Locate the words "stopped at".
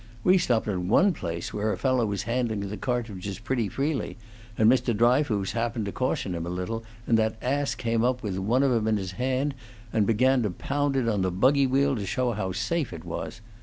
0.39-0.79